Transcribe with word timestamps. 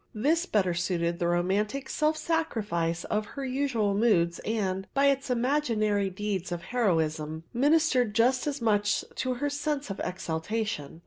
This 0.15 0.47
better 0.47 0.73
suited 0.73 1.19
the 1.19 1.27
romantic 1.27 1.87
self 1.87 2.17
sacrifice 2.17 3.03
of 3.03 3.27
her 3.37 3.45
usual 3.45 3.93
moods 3.93 4.39
and, 4.39 4.87
by 4.95 5.05
its 5.05 5.29
imaginary 5.29 6.09
deeds 6.09 6.51
of 6.51 6.63
heroism, 6.63 7.43
ministered 7.53 8.15
just 8.15 8.47
as 8.47 8.61
much 8.63 9.05
to 9.17 9.35
her 9.35 9.49
sense 9.51 9.91
of 9.91 10.01
exaltation. 10.03 10.99